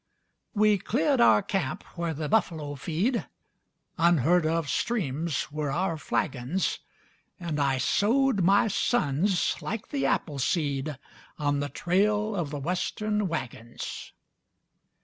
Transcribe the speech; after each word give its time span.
We 0.55 0.79
cleared 0.79 1.21
our 1.21 1.43
camp 1.43 1.83
where 1.95 2.15
the 2.15 2.27
buffalo 2.27 2.73
feed, 2.73 3.27
Unheard 3.99 4.47
of 4.47 4.67
streams 4.67 5.51
were 5.51 5.69
our 5.69 5.95
flagons; 5.95 6.79
And 7.39 7.59
I 7.59 7.77
sowed 7.77 8.41
my 8.41 8.67
sons 8.67 9.57
like 9.61 9.89
the 9.89 10.07
apple 10.07 10.39
seed 10.39 10.97
On 11.37 11.59
the 11.59 11.69
trail 11.69 12.35
of 12.35 12.49
the 12.49 12.57
Western 12.59 13.27
wagons. 13.27 14.11